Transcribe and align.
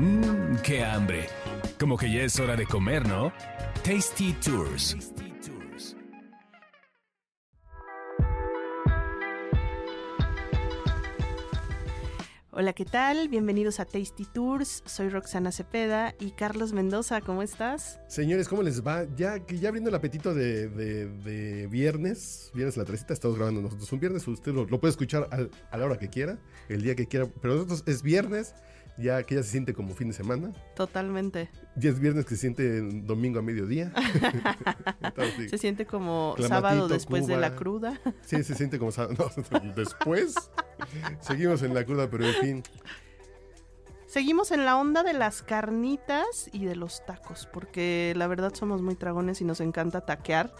Mmm, 0.00 0.56
qué 0.62 0.82
hambre. 0.82 1.26
Como 1.78 1.98
que 1.98 2.10
ya 2.10 2.22
es 2.22 2.40
hora 2.40 2.56
de 2.56 2.64
comer, 2.64 3.06
¿no? 3.06 3.30
Tasty 3.84 4.32
Tours. 4.42 4.96
Hola, 12.52 12.72
¿qué 12.72 12.84
tal? 12.84 13.28
Bienvenidos 13.28 13.78
a 13.78 13.84
Tasty 13.84 14.24
Tours. 14.24 14.82
Soy 14.84 15.08
Roxana 15.08 15.52
Cepeda 15.52 16.14
y 16.18 16.32
Carlos 16.32 16.72
Mendoza, 16.72 17.20
¿cómo 17.20 17.42
estás? 17.42 18.00
Señores, 18.08 18.48
¿cómo 18.48 18.62
les 18.62 18.84
va? 18.84 19.04
Ya 19.16 19.36
ya 19.46 19.68
abriendo 19.68 19.88
el 19.88 19.94
apetito 19.94 20.34
de, 20.34 20.68
de- 20.68 21.06
de 21.08 21.66
viernes, 21.68 22.50
viernes 22.52 22.76
a 22.76 22.80
la 22.80 22.86
tresita, 22.86 23.14
estamos 23.14 23.36
grabando 23.36 23.62
nosotros 23.62 23.90
un 23.92 24.00
viernes, 24.00 24.26
usted 24.26 24.52
lo, 24.52 24.64
lo 24.64 24.80
puede 24.80 24.90
escuchar 24.90 25.28
al- 25.30 25.50
a 25.70 25.76
la 25.78 25.84
hora 25.86 25.98
que 25.98 26.08
quiera, 26.08 26.38
el 26.68 26.82
día 26.82 26.96
que 26.96 27.06
quiera, 27.06 27.26
pero 27.40 27.54
nosotros 27.54 27.84
es 27.86 28.02
viernes, 28.02 28.54
ya 29.00 29.22
que 29.22 29.36
ya 29.36 29.42
se 29.42 29.50
siente 29.50 29.74
como 29.74 29.94
fin 29.94 30.08
de 30.08 30.14
semana, 30.14 30.52
Totalmente. 30.74 31.50
ya 31.76 31.90
es 31.90 31.98
viernes 31.98 32.24
que 32.24 32.34
se 32.34 32.40
siente 32.42 32.80
domingo 33.02 33.38
a 33.38 33.42
mediodía. 33.42 33.92
Entonces, 35.02 35.34
sí. 35.36 35.48
Se 35.48 35.58
siente 35.58 35.86
como 35.86 36.34
sábado 36.38 36.88
después 36.88 37.26
de 37.26 37.36
la 37.36 37.56
cruda. 37.56 38.00
Sí, 38.22 38.42
se 38.44 38.54
siente 38.54 38.78
como 38.78 38.92
sábado. 38.92 39.30
No, 39.50 39.72
después 39.76 40.34
seguimos 41.20 41.62
en 41.62 41.74
la 41.74 41.84
cruda, 41.84 42.10
pero 42.10 42.26
en 42.26 42.34
fin. 42.34 42.62
Seguimos 44.06 44.50
en 44.50 44.64
la 44.64 44.76
onda 44.76 45.04
de 45.04 45.12
las 45.12 45.42
carnitas 45.42 46.50
y 46.52 46.64
de 46.64 46.74
los 46.74 47.06
tacos, 47.06 47.48
porque 47.52 48.12
la 48.16 48.26
verdad 48.26 48.52
somos 48.54 48.82
muy 48.82 48.96
dragones 48.96 49.40
y 49.40 49.44
nos 49.44 49.60
encanta 49.60 50.00
taquear. 50.00 50.52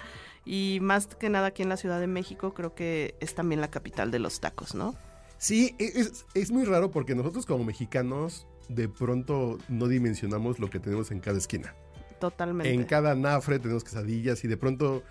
Y 0.45 0.79
más 0.83 1.07
que 1.09 1.29
nada 1.31 1.49
aquí 1.49 1.63
en 1.63 1.69
la 1.69 1.77
Ciudad 1.77 1.99
de 1.99 2.07
México 2.07 2.55
creo 2.55 2.75
que 2.75 3.17
es 3.21 3.35
también 3.35 3.61
la 3.61 3.69
capital 3.69 4.13
de 4.13 4.21
los 4.21 4.41
tacos, 4.41 4.75
¿no? 4.75 4.95
Sí, 5.41 5.75
e, 5.79 5.87
es, 6.01 6.27
es 6.35 6.51
muy 6.51 6.65
raro 6.65 6.91
porque 6.91 7.15
nosotros 7.15 7.47
como 7.47 7.65
mexicanos 7.65 8.47
de 8.69 8.89
pronto 8.91 9.57
no 9.71 9.89
dimensionamos 9.89 10.59
lo 10.59 10.69
que 10.69 10.79
tenemos 10.79 11.11
en 11.11 11.21
cada 11.21 11.39
esquina. 11.39 11.75
Totalmente. 12.21 12.73
En 12.75 12.85
cada 12.85 13.15
nafre 13.15 13.59
tenemos 13.59 13.83
quesadillas 13.83 14.45
y 14.45 14.49
de 14.49 14.59
pronto 14.59 15.03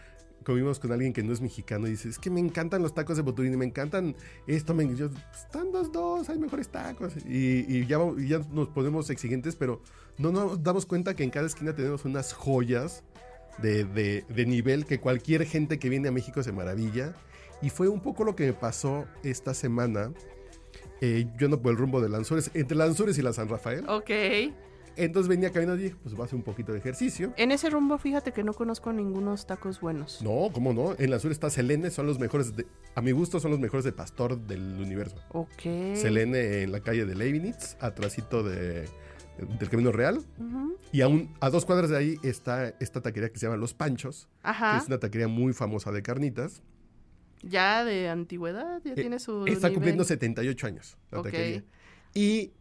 comimos 0.45 0.80
con 0.80 0.91
alguien 0.91 1.13
que 1.13 1.23
no 1.23 1.33
es 1.33 1.41
mexicano 1.41 1.88
y 1.88 1.91
dice, 1.91 2.09
es 2.09 2.19
que 2.19 2.30
me 2.30 2.39
encantan 2.39 2.83
los 2.83 2.94
tacos 2.94 3.17
de 3.17 3.23
boturín 3.23 3.53
y 3.55 3.58
me 3.58 3.66
encantan 3.66 4.16
esto, 4.45 4.75
me, 4.75 4.95
yo, 4.95 5.09
"Pues, 5.09 5.23
están 5.45 5.71
dos, 5.71 5.91
dos, 5.91 6.30
hay 6.30 6.38
mejores 6.38 6.69
tacos. 6.69 7.14
Y, 7.27 7.66
y 7.67 7.88
ya, 7.88 7.97
y 8.17 8.27
ya 8.27 8.39
nos 8.52 8.69
ponemos 8.69 9.09
exigentes, 9.09 9.55
pero 9.55 9.81
no 10.19 10.31
nos 10.31 10.61
damos 10.64 10.86
cuenta 10.86 11.16
que 11.16 11.23
en 11.23 11.31
cada 11.31 11.47
esquina 11.47 11.73
tenemos 11.75 12.05
unas 12.05 12.33
joyas 12.33 13.03
de, 13.58 13.83
de- 13.83 14.23
de 14.30 14.45
nivel 14.45 14.86
que 14.86 14.99
cualquier 14.99 15.45
gente 15.45 15.80
que 15.80 15.89
viene 15.89 16.08
a 16.09 16.11
México 16.11 16.43
se 16.43 16.52
maravilla. 16.52 17.16
Y 17.61 17.69
fue 17.69 17.88
un 17.89 17.99
poco 18.02 18.23
lo 18.23 18.35
que 18.35 18.45
me 18.47 18.53
pasó 18.53 19.05
esta 19.23 19.53
semana. 19.53 20.11
Eh, 21.02 21.27
yo 21.38 21.45
ando 21.47 21.61
por 21.61 21.71
el 21.71 21.77
rumbo 21.77 22.02
de 22.02 22.09
Lanzures, 22.09 22.52
entre 22.53 22.77
Lanzures 22.77 23.17
y 23.17 23.21
la 23.21 23.33
San 23.33 23.47
Rafael. 23.49 23.85
Ok. 23.88 24.09
Entonces 24.95 25.29
venía 25.29 25.49
caminando 25.52 25.80
y 25.80 25.85
dije, 25.85 25.95
pues 26.03 26.13
voy 26.13 26.23
a 26.23 26.25
hacer 26.25 26.35
un 26.35 26.43
poquito 26.43 26.73
de 26.73 26.80
ejercicio. 26.80 27.33
En 27.37 27.52
ese 27.52 27.69
rumbo, 27.69 27.97
fíjate 27.97 28.33
que 28.33 28.43
no 28.43 28.53
conozco 28.53 28.91
ningunos 28.91 29.45
tacos 29.47 29.80
buenos. 29.80 30.21
No, 30.21 30.49
¿cómo 30.52 30.73
no? 30.73 30.93
En 30.99 31.09
la 31.09 31.19
sur 31.19 31.31
está 31.31 31.49
Selene, 31.49 31.89
son 31.89 32.05
los 32.05 32.19
mejores, 32.19 32.53
de- 32.57 32.67
a 32.95 33.02
mi 33.02 33.11
gusto 33.11 33.39
son 33.39 33.52
los 33.52 33.61
mejores 33.61 33.85
de 33.85 33.93
pastor 33.93 34.37
del 34.37 34.61
universo. 34.77 35.15
Ok. 35.30 35.61
Selene 35.95 36.63
en 36.63 36.73
la 36.73 36.81
calle 36.81 37.05
de 37.05 37.15
Leibniz, 37.15 37.77
atrásito 37.80 38.43
de, 38.43 38.89
del 39.57 39.69
Camino 39.69 39.93
Real. 39.93 40.17
Ujú. 40.37 40.75
Y 40.91 40.99
aún 40.99 41.33
a 41.39 41.49
dos 41.49 41.65
cuadras 41.65 41.89
de 41.91 41.97
ahí 41.97 42.17
está 42.21 42.73
esta 42.81 42.99
taquería 43.02 43.30
que 43.30 43.39
se 43.39 43.45
llama 43.45 43.55
Los 43.57 43.73
Panchos, 43.73 44.27
que 44.41 44.49
Ajá. 44.49 44.77
es 44.80 44.87
una 44.87 44.97
taquería 44.97 45.30
muy 45.30 45.53
famosa 45.53 45.93
de 45.93 46.02
carnitas. 46.02 46.61
Ya 47.42 47.84
de 47.86 48.09
antigüedad, 48.09 48.82
ya 48.84 48.92
Eh, 48.94 48.95
tiene 48.95 49.20
su. 49.20 49.45
Está 49.48 49.68
nivel. 49.68 49.73
cumpliendo 49.73 50.04
78 50.04 50.68
años 50.68 50.98
la 51.12 51.20
Ok. 51.20 51.26
taquería. 51.26 51.64
Y 52.14 52.52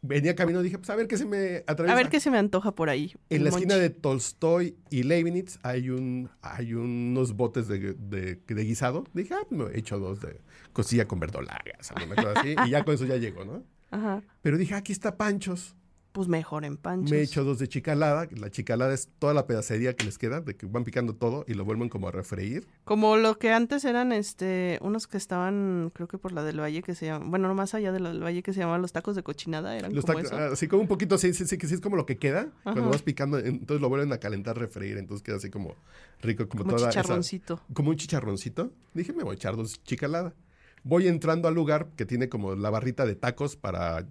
venía 0.00 0.34
caminando 0.36 0.62
y 0.62 0.68
dije, 0.68 0.78
pues 0.78 0.88
a 0.90 0.94
ver 0.96 1.08
qué 1.08 1.16
se 1.18 1.26
me 1.26 1.64
atraviesa. 1.66 1.92
A 1.92 1.96
ver 1.96 2.08
qué 2.08 2.20
se 2.20 2.30
me 2.30 2.38
antoja 2.38 2.72
por 2.74 2.88
ahí. 2.88 3.14
En 3.30 3.42
la 3.44 3.50
esquina 3.50 3.74
monchi. 3.74 3.82
de 3.88 3.90
Tolstoy 3.90 4.76
y 4.90 5.02
Leibniz 5.02 5.58
hay 5.62 5.90
un 5.90 6.30
hay 6.40 6.72
unos 6.74 7.34
botes 7.34 7.66
de, 7.68 7.94
de- 7.94 8.36
de 8.36 8.64
guisado. 8.64 9.04
Dije, 9.12 9.34
ah, 9.34 9.46
me 9.50 9.64
he 9.64 9.78
hecho 9.78 9.98
dos 9.98 10.20
de 10.20 10.40
costilla 10.72 11.06
con 11.08 11.18
verdolagas, 11.20 11.90
alguna 11.92 12.14
cosa 12.16 12.40
así. 12.40 12.54
y 12.66 12.70
ya 12.70 12.84
con 12.84 12.94
eso 12.94 13.04
ya 13.06 13.16
llego, 13.16 13.44
¿no? 13.44 13.64
Ajá. 13.90 14.22
Pero 14.42 14.56
dije, 14.56 14.74
aquí 14.74 14.92
está 14.92 15.16
Panchos. 15.16 15.74
Pues 16.18 16.26
mejor 16.26 16.64
en 16.64 16.76
panchos. 16.76 17.12
Me 17.12 17.18
he 17.18 17.22
hecho 17.22 17.44
dos 17.44 17.60
de 17.60 17.68
chicalada. 17.68 18.26
La 18.32 18.50
chicalada 18.50 18.92
es 18.92 19.08
toda 19.20 19.34
la 19.34 19.46
pedacería 19.46 19.94
que 19.94 20.04
les 20.04 20.18
queda, 20.18 20.40
de 20.40 20.56
que 20.56 20.66
van 20.66 20.82
picando 20.82 21.14
todo 21.14 21.44
y 21.46 21.54
lo 21.54 21.64
vuelven 21.64 21.88
como 21.88 22.08
a 22.08 22.10
refreír. 22.10 22.66
Como 22.82 23.16
lo 23.16 23.38
que 23.38 23.52
antes 23.52 23.84
eran 23.84 24.10
este 24.10 24.80
unos 24.82 25.06
que 25.06 25.16
estaban, 25.16 25.92
creo 25.94 26.08
que 26.08 26.18
por 26.18 26.32
la 26.32 26.42
del 26.42 26.58
Valle 26.58 26.82
que 26.82 26.96
se 26.96 27.06
llama, 27.06 27.24
bueno, 27.28 27.46
no 27.46 27.54
más 27.54 27.74
allá 27.74 27.92
de 27.92 28.00
la 28.00 28.08
del 28.08 28.20
Valle 28.20 28.42
que 28.42 28.52
se 28.52 28.58
llamaban 28.58 28.82
los 28.82 28.90
tacos 28.90 29.14
de 29.14 29.22
cochinada, 29.22 29.76
eran 29.76 29.94
Los 29.94 30.04
como 30.04 30.18
eso. 30.18 30.34
ah, 30.36 30.48
así 30.54 30.66
como 30.66 30.82
un 30.82 30.88
poquito, 30.88 31.18
sí, 31.18 31.32
sí, 31.34 31.46
sí, 31.46 31.56
que 31.56 31.68
sí 31.68 31.74
es 31.74 31.80
como 31.80 31.94
lo 31.94 32.04
que 32.04 32.16
queda. 32.16 32.48
Cuando 32.64 32.90
vas 32.90 33.02
picando, 33.02 33.38
entonces 33.38 33.80
lo 33.80 33.88
vuelven 33.88 34.12
a 34.12 34.18
calentar, 34.18 34.58
refreír. 34.58 34.98
Entonces 34.98 35.22
queda 35.22 35.36
así 35.36 35.50
como 35.50 35.76
rico, 36.20 36.48
como, 36.48 36.64
como 36.64 36.74
toda 36.74 36.90
esa- 36.90 37.00
chicharroncito. 37.00 37.60
como 37.72 37.90
un 37.90 37.96
chicharroncito. 37.96 38.72
Dije, 38.92 39.12
me 39.12 39.22
voy 39.22 39.34
a 39.34 39.36
echar 39.36 39.54
dos 39.54 39.80
chicalada. 39.84 40.34
Voy 40.82 41.06
entrando 41.06 41.46
al 41.46 41.54
lugar 41.54 41.90
que 41.94 42.06
tiene 42.06 42.28
como 42.28 42.56
la 42.56 42.70
barrita 42.70 43.06
de 43.06 43.14
tacos 43.14 43.54
para 43.54 44.04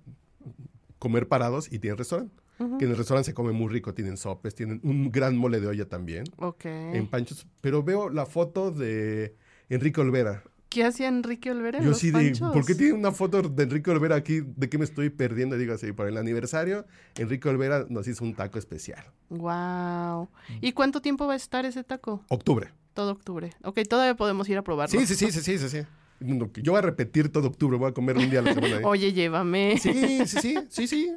comer 1.08 1.28
parados 1.28 1.72
y 1.72 1.80
tiene 1.80 1.96
restaurante. 1.96 2.36
Que 2.80 2.86
en 2.86 2.92
el 2.92 2.98
restaurante 2.98 3.28
se 3.30 3.34
come 3.36 3.52
muy 3.52 3.72
rico, 3.72 3.94
tienen 3.94 4.18
sopes, 4.18 4.56
tienen 4.56 4.80
un 4.84 5.12
gran 5.12 5.38
mole 5.38 5.60
de 5.60 5.68
olla 5.68 5.88
también 5.88 6.24
Ok. 6.38 6.66
en 6.66 7.08
Panchos. 7.08 7.46
Pero 7.62 7.84
veo 7.84 8.10
la 8.10 8.26
foto 8.26 8.72
de 8.72 9.36
Enrique 9.70 10.02
Olvera. 10.02 10.44
¿Qué 10.70 10.84
hacía 10.84 11.08
Enrique 11.08 11.52
Olvera 11.52 11.78
en 11.78 11.84
Yo 11.86 11.92
los 11.92 12.00
sí 12.00 12.08
digo, 12.08 12.18
panchos? 12.18 12.52
¿por 12.54 12.66
qué 12.66 12.74
tiene 12.76 12.94
una 12.94 13.12
foto 13.12 13.42
de 13.44 13.64
Enrique 13.64 13.90
Olvera 13.92 14.16
aquí? 14.16 14.42
¿De 14.42 14.70
qué 14.70 14.78
me 14.80 14.86
estoy 14.86 15.10
perdiendo? 15.12 15.56
Digo 15.56 15.74
así, 15.76 15.92
por 15.94 16.08
el 16.08 16.18
aniversario, 16.18 16.86
Enrique 17.16 17.48
Olvera 17.48 17.86
nos 17.90 18.08
hizo 18.08 18.24
un 18.26 18.34
taco 18.36 18.58
especial. 18.60 19.06
Wow. 19.30 20.28
¿Y 20.60 20.72
cuánto 20.74 21.02
tiempo 21.02 21.28
va 21.28 21.34
a 21.34 21.38
estar 21.38 21.64
ese 21.66 21.84
taco? 21.84 22.24
Octubre. 22.30 22.74
Todo 22.96 23.12
octubre. 23.12 23.52
Ok, 23.64 23.80
todavía 23.88 24.16
podemos 24.16 24.50
ir 24.50 24.58
a 24.58 24.64
probarlo. 24.64 25.00
Sí, 25.00 25.06
sí, 25.06 25.14
sí, 25.16 25.32
sí, 25.32 25.42
sí, 25.42 25.58
sí, 25.60 25.70
sí. 25.70 25.88
Yo 26.20 26.72
voy 26.72 26.80
a 26.80 26.82
repetir 26.82 27.30
todo 27.32 27.48
octubre, 27.48 27.78
voy 27.78 27.90
a 27.90 27.94
comer 27.94 28.18
un 28.18 28.30
día 28.30 28.40
a 28.40 28.42
la 28.44 28.54
semana. 28.54 28.78
ahí. 28.78 28.84
Oye, 28.86 29.14
llévame. 29.14 29.78
Sí, 29.78 30.26
sí, 30.26 30.40
sí, 30.42 30.56
sí, 30.70 30.88
sí. 30.88 31.12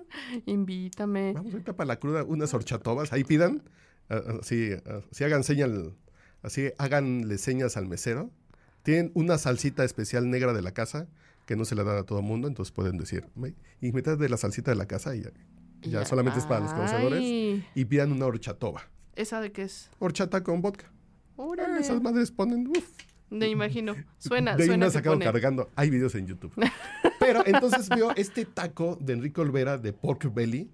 Invítame. 0.47 1.33
Vamos 1.33 1.53
ahorita 1.53 1.75
para 1.75 1.87
la 1.89 1.99
cruda, 1.99 2.25
unas 2.25 2.53
horchatobas, 2.53 3.13
ahí 3.13 3.25
pidan, 3.25 3.63
ah, 4.11 4.21
ah, 4.27 4.35
así, 4.41 4.71
ah, 4.87 5.01
así 5.11 5.25
hagan 5.25 5.45
señal, 5.45 5.95
así 6.43 6.71
háganle 6.79 7.39
señas 7.39 7.77
al 7.77 7.87
mesero. 7.87 8.31
Tienen 8.83 9.11
una 9.15 9.39
salsita 9.39 9.85
especial 9.85 10.29
negra 10.31 10.53
de 10.53 10.63
la 10.63 10.73
casa 10.73 11.09
que 11.47 11.57
no 11.57 11.65
se 11.65 11.75
la 11.75 11.85
dan 11.85 11.99
a 11.99 12.03
todo 12.05 12.23
mundo, 12.23 12.49
entonces 12.49 12.73
pueden 12.73 12.97
decir, 12.99 13.27
"Me- 13.35 13.55
y 13.81 13.93
metas 13.93 14.19
de 14.19 14.29
la 14.29 14.37
salsita 14.37 14.71
de 14.71 14.77
la 14.77 14.87
casa 14.87 15.15
y 15.17 15.23
ya, 15.23 15.31
ya 15.83 16.05
solamente 16.05 16.39
es 16.39 16.47
para 16.47 16.61
los 16.61 16.73
conocedores. 16.73 17.23
Y 17.75 17.85
pidan 17.87 18.13
una 18.13 18.27
horchatoba, 18.27 18.83
¿Esa 19.17 19.41
de 19.41 19.51
qué 19.53 19.63
es? 19.63 19.91
horchata 19.99 20.43
con 20.43 20.61
vodka. 20.63 20.91
Órale. 21.37 21.81
esas 21.81 22.03
madres 22.03 22.31
ponen, 22.31 22.69
uf, 22.69 22.87
Me 23.31 23.49
imagino. 23.49 23.95
Suena, 24.19 24.57
de 24.57 24.63
ahí 24.65 24.69
me 24.69 24.73
suena 24.75 24.87
han 24.87 24.91
que 24.91 24.99
sacado 24.99 25.15
pone. 25.17 25.25
cargando. 25.25 25.71
Hay 25.77 25.89
videos 25.91 26.15
en 26.17 26.27
YouTube. 26.27 26.53
Pero 27.21 27.47
entonces 27.47 27.89
veo 27.89 28.11
este 28.17 28.45
taco 28.45 28.99
de 29.01 29.13
Enrique 29.13 29.41
Olvera 29.41 29.79
de 29.79 29.93
pork 29.93 30.33
belly. 30.35 30.69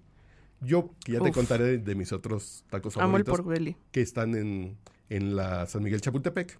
Yo, 0.61 0.89
que 1.05 1.11
ya 1.13 1.19
te 1.19 1.29
Uf. 1.29 1.35
contaré 1.35 1.63
de, 1.65 1.77
de 1.77 1.95
mis 1.95 2.11
otros 2.11 2.65
tacos 2.71 2.97
Amo 2.97 3.17
el 3.17 3.23
favoritos, 3.25 3.37
pork 3.37 3.47
belly. 3.47 3.75
que 3.91 4.01
están 4.01 4.33
en, 4.33 4.75
en 5.09 5.35
la 5.35 5.67
San 5.67 5.83
Miguel 5.83 6.01
Chapultepec, 6.01 6.59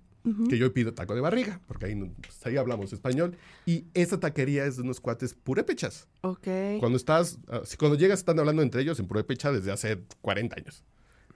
que 0.49 0.57
yo 0.57 0.71
pido 0.73 0.93
taco 0.93 1.15
de 1.15 1.21
barriga, 1.21 1.61
porque 1.67 1.85
ahí, 1.85 1.95
pues, 1.95 2.45
ahí 2.45 2.57
hablamos 2.57 2.91
español. 2.93 3.35
Y 3.65 3.85
esta 3.93 4.19
taquería 4.19 4.65
es 4.65 4.75
de 4.75 4.83
unos 4.83 4.99
cuates 4.99 5.33
purépechas. 5.33 6.07
Ok. 6.21 6.47
Cuando 6.79 6.97
estás, 6.97 7.39
ah, 7.47 7.61
cuando 7.79 7.97
llegas 7.97 8.19
están 8.19 8.37
hablando 8.37 8.61
entre 8.61 8.81
ellos 8.81 8.99
en 8.99 9.07
purépecha 9.07 9.51
desde 9.51 9.71
hace 9.71 9.99
40 10.21 10.55
años. 10.57 10.83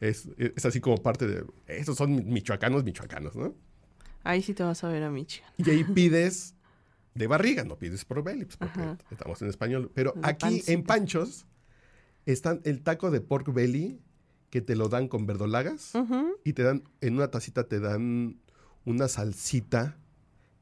Es, 0.01 0.27
es 0.37 0.65
así 0.65 0.81
como 0.81 0.97
parte 0.97 1.25
de, 1.25 1.45
esos 1.67 1.95
son 1.97 2.31
michoacanos, 2.31 2.83
michoacanos, 2.83 3.35
¿no? 3.35 3.55
Ahí 4.23 4.41
sí 4.41 4.53
te 4.53 4.63
vas 4.63 4.83
a 4.83 4.89
ver 4.89 5.03
a 5.03 5.09
Michigan. 5.09 5.49
Y 5.57 5.69
ahí 5.69 5.83
pides 5.83 6.55
de 7.15 7.27
barriga, 7.27 7.63
no 7.63 7.77
pides 7.77 8.05
por 8.05 8.23
belly, 8.23 8.45
pues 8.45 8.57
porque 8.57 8.79
Ajá. 8.79 8.97
estamos 9.09 9.41
en 9.41 9.49
español. 9.49 9.91
Pero 9.93 10.13
De 10.15 10.21
aquí 10.23 10.45
pancita. 10.45 10.71
en 10.71 10.83
Panchos 10.83 11.45
están 12.25 12.61
el 12.63 12.81
taco 12.83 13.11
de 13.11 13.21
pork 13.21 13.51
belly 13.53 13.99
que 14.49 14.61
te 14.61 14.75
lo 14.75 14.89
dan 14.89 15.07
con 15.07 15.25
verdolagas 15.25 15.93
y 16.43 16.53
te 16.53 16.63
dan, 16.63 16.83
en 17.01 17.15
una 17.15 17.29
tacita 17.31 17.67
te 17.67 17.79
dan 17.79 18.37
una 18.85 19.07
salsita 19.07 19.97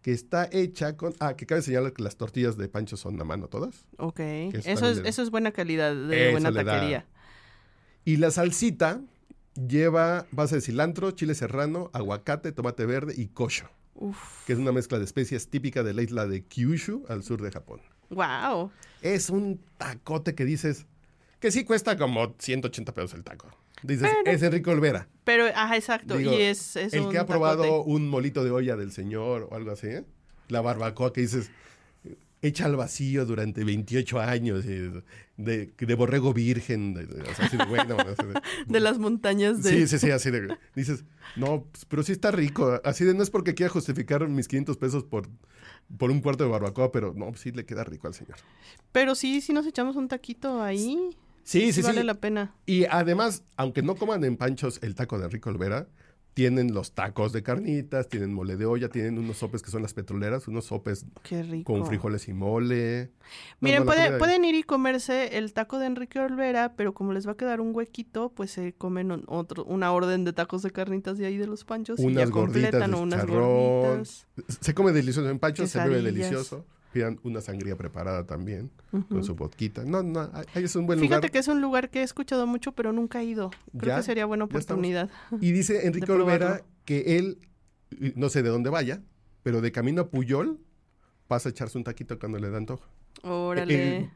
que 0.02 0.12
está 0.14 0.48
hecha 0.52 0.96
con... 0.96 1.14
Ah, 1.20 1.36
que 1.36 1.46
cabe 1.46 1.62
señalar 1.62 1.92
que 1.94 2.04
las 2.04 2.16
tortillas 2.16 2.56
de 2.56 2.70
Panchos 2.70 3.00
son 3.02 3.20
a 3.20 3.24
mano 3.26 3.48
todas. 3.50 3.86
Ok. 3.98 4.20
eso 4.20 4.70
Eso 4.70 4.90
es, 4.90 4.98
eso 5.00 5.30
buena 5.32 5.52
calidad 5.52 5.94
de 5.94 6.32
buena 6.32 6.52
da. 6.52 6.64
taquería. 6.64 7.06
Y 8.06 8.18
la 8.18 8.32
salsita 8.32 9.02
lleva 9.56 10.26
base 10.32 10.56
de 10.56 10.62
cilantro, 10.62 11.12
chile 11.12 11.36
serrano, 11.36 11.90
aguacate, 11.94 12.52
tomate 12.52 12.86
verde 12.86 13.14
y 13.18 13.28
kosho, 13.28 13.70
Uf. 13.96 14.46
que 14.46 14.54
es 14.54 14.60
una 14.60 14.72
mezcla 14.72 14.98
de 15.00 15.06
especias 15.06 15.48
típica 15.48 15.84
de 15.84 15.94
la 15.94 16.02
isla 16.02 16.26
de 16.28 16.44
Kyushu 16.44 17.04
al 17.10 17.24
sur 17.24 17.42
de 17.42 17.52
Japón. 17.52 17.82
Wow. 18.10 18.72
Es 19.02 19.30
un 19.30 19.60
tacote 19.78 20.34
que 20.36 20.46
dices 20.46 20.86
que 21.40 21.52
sí 21.52 21.64
cuesta 21.64 21.98
como 21.98 22.36
180 22.38 22.94
pesos 22.94 23.14
el 23.14 23.24
taco. 23.24 23.50
Dices, 23.84 24.10
Pero- 24.24 24.36
es 24.36 24.42
Enrique 24.44 24.70
Olvera. 24.70 25.08
Pero, 25.24 25.46
ajá, 25.46 25.78
exacto. 25.78 26.18
Digo, 26.18 26.34
y 26.34 26.42
es, 26.42 26.76
es 26.76 26.94
el 26.94 27.02
un 27.04 27.12
que 27.12 27.18
ha 27.18 27.26
probado 27.26 27.64
tacote. 27.64 27.90
un 27.92 28.10
molito 28.10 28.44
de 28.44 28.52
olla 28.52 28.76
del 28.76 28.92
señor 28.92 29.48
o 29.50 29.56
algo 29.56 29.72
así, 29.72 29.88
¿eh? 29.88 30.04
la 30.50 30.60
barbacoa 30.62 31.14
que 31.14 31.22
dices, 31.22 31.50
hecha 32.42 32.66
al 32.66 32.76
vacío 32.76 33.26
durante 33.26 33.64
28 33.64 34.20
años, 34.20 34.64
de, 34.66 35.04
de 35.78 35.96
borrego 35.96 36.34
virgen, 36.34 36.94
de, 36.94 37.06
de- 37.06 37.22
o 37.22 37.36
sea, 37.36 37.46
así 37.46 37.58
de, 37.58 37.66
bueno, 37.66 37.98
de- 38.68 38.80
las 38.80 38.98
montañas 38.98 39.62
de... 39.64 39.70
Sí, 39.72 39.88
sí, 39.88 40.00
sí, 40.00 40.12
así 40.12 40.32
de. 40.32 40.58
Dices, 40.76 41.04
no, 41.36 41.66
pues, 41.72 41.86
pero 41.86 42.04
sí 42.04 42.12
está 42.12 42.32
rico. 42.32 42.80
Así 42.84 43.04
de, 43.06 43.14
no 43.14 43.24
es 43.24 43.30
porque 43.30 43.54
quiera 43.56 43.72
justificar 43.72 44.28
mis 44.28 44.48
500 44.48 44.78
pesos 44.78 45.04
por, 45.04 45.28
por 45.98 46.12
un 46.12 46.22
cuarto 46.22 46.44
de 46.46 46.50
barbacoa, 46.50 46.92
pero 46.92 47.14
no, 47.14 47.34
sí 47.36 47.52
le 47.52 47.66
queda 47.66 47.84
rico 47.84 48.08
al 48.08 48.14
señor. 48.14 48.38
Pero 48.92 49.16
sí, 49.16 49.42
si 49.42 49.54
nos 49.54 49.66
echamos 49.66 49.96
un 49.96 50.08
taquito 50.08 50.62
ahí, 50.62 50.98
Sí, 51.44 51.74
sí, 51.74 51.82
vale 51.82 52.02
sí. 52.02 52.06
la 52.06 52.14
pena. 52.16 52.54
Y 52.68 52.86
además, 52.86 53.44
aunque 53.58 53.82
no 53.82 53.96
coman 53.96 54.24
en 54.24 54.38
panchos 54.38 54.80
el 54.84 54.94
taco 54.94 55.18
de 55.18 55.26
Enrique 55.26 55.50
Olvera, 55.50 55.88
tienen 56.40 56.74
los 56.74 56.94
tacos 56.94 57.34
de 57.34 57.44
carnitas, 57.44 58.08
tienen 58.08 58.34
mole 58.34 58.56
de 58.56 58.66
olla, 58.66 58.88
tienen 58.88 59.20
unos 59.20 59.36
sopes 59.36 59.62
que 59.62 59.72
son 59.72 59.82
las 59.82 59.94
petroleras, 59.94 60.48
unos 60.48 60.64
sopes 60.64 61.06
con 61.66 61.86
frijoles 61.86 62.30
y 62.30 62.34
mole. 62.34 63.12
Miren, 63.60 63.80
no, 63.80 63.86
puede- 63.86 64.18
pueden 64.20 64.46
ir 64.46 64.56
y 64.56 64.64
comerse 64.64 65.38
el 65.38 65.52
taco 65.52 65.80
de 65.80 65.88
Enrique 65.88 66.18
Olvera, 66.18 66.76
pero 66.78 66.94
como 66.94 67.12
les 67.12 67.28
va 67.28 67.34
a 67.34 67.36
quedar 67.36 67.60
un 67.60 67.76
huequito, 67.76 68.32
pues 68.34 68.52
se 68.52 68.72
comen 68.72 69.12
un- 69.12 69.26
otro, 69.28 69.66
una 69.66 69.92
orden 69.92 70.24
de 70.24 70.32
tacos 70.32 70.62
de 70.62 70.72
carnitas 70.72 71.18
de 71.18 71.26
ahí 71.26 71.36
de 71.36 71.46
los 71.46 71.66
panchos 71.66 72.00
y 72.00 72.06
Unas 72.06 72.30
ya 72.30 72.34
gorditas 72.34 72.72
completan 72.72 72.92
de 72.92 72.98
unas 73.02 73.26
gorditas. 73.28 74.28
Se 74.62 74.74
come 74.74 74.94
delicioso 74.94 75.30
en 75.30 75.40
panchos, 75.40 75.70
se 75.70 75.80
bebe 75.80 76.02
delicioso. 76.02 76.66
Pidan 76.92 77.20
una 77.24 77.40
sangría 77.42 77.78
preparada 77.78 78.26
también, 78.26 78.72
con 79.10 79.24
su 79.24 79.36
vodquita. 79.36 79.84
No, 79.86 80.02
no, 80.02 80.30
ahí 80.56 80.64
es 80.64 80.76
un 80.76 80.88
buen 80.88 81.00
Fíjate 81.00 81.18
lugar. 81.28 81.32
que 81.32 81.38
es 81.38 81.48
un 81.48 81.62
lugar 81.62 81.90
que 81.92 82.00
he 82.00 82.04
escuchado 82.04 82.48
mucho, 82.48 82.72
pero 82.72 82.92
nunca 82.92 83.22
he 83.22 83.26
ido. 83.26 83.52
Creo 83.78 83.90
Ya, 83.94 83.98
que 83.98 84.04
sería 84.04 84.26
buena 84.26 84.46
oportunidad. 84.46 85.10
Y 85.40 85.52
dice 85.52 85.86
Enrique 85.88 86.12
Olvera 86.12 86.64
que 86.86 87.18
él, 87.18 87.38
no 88.16 88.30
sé 88.30 88.42
de 88.42 88.50
dónde 88.50 88.72
vaya, 88.72 89.04
pero 89.44 89.62
de 89.62 89.72
camino 89.72 90.02
a 90.02 90.10
Puyol 90.10 90.60
pasa 91.28 91.50
a 91.50 91.52
echarse 91.52 91.78
un 91.78 91.84
taquito 91.84 92.18
cuando 92.18 92.40
le 92.40 92.50
da 92.50 92.58
antojo. 92.58 92.84
Órale. 93.22 93.98
Él- 94.00 94.10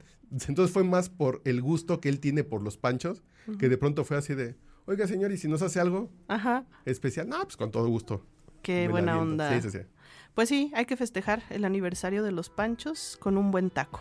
entonces 0.47 0.73
fue 0.73 0.83
más 0.83 1.09
por 1.09 1.41
el 1.45 1.61
gusto 1.61 2.01
que 2.01 2.09
él 2.09 2.19
tiene 2.19 2.43
por 2.43 2.63
los 2.63 2.75
panchos, 2.77 3.21
que 3.59 3.69
de 3.69 3.77
pronto 3.77 4.03
fue 4.03 4.17
así 4.17 4.33
de, 4.33 4.55
oiga 4.85 5.05
señor, 5.05 5.31
¿y 5.31 5.37
si 5.37 5.47
nos 5.47 5.61
hace 5.61 5.79
algo 5.79 6.09
Ajá. 6.27 6.65
especial? 6.85 7.29
No, 7.29 7.39
pues 7.43 7.55
con 7.55 7.69
todo 7.69 7.87
gusto. 7.87 8.25
Qué 8.63 8.87
buena 8.87 9.19
onda. 9.19 9.53
Sí, 9.53 9.61
sí, 9.61 9.77
sí. 9.77 9.85
Pues 10.33 10.49
sí, 10.49 10.71
hay 10.73 10.85
que 10.85 10.97
festejar 10.97 11.43
el 11.51 11.63
aniversario 11.65 12.23
de 12.23 12.31
los 12.31 12.49
panchos 12.49 13.17
con 13.19 13.37
un 13.37 13.51
buen 13.51 13.69
taco. 13.69 13.99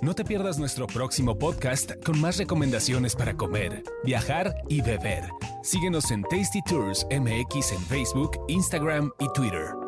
No 0.00 0.14
te 0.14 0.22
pierdas 0.22 0.58
nuestro 0.58 0.86
próximo 0.86 1.38
podcast 1.38 1.92
con 2.04 2.20
más 2.20 2.36
recomendaciones 2.36 3.16
para 3.16 3.34
comer, 3.34 3.82
viajar 4.04 4.54
y 4.68 4.82
beber. 4.82 5.24
Síguenos 5.62 6.10
en 6.10 6.22
Tasty 6.24 6.60
Tours 6.68 7.06
MX 7.10 7.72
en 7.72 7.80
Facebook, 7.80 8.32
Instagram 8.48 9.10
y 9.18 9.32
Twitter. 9.32 9.83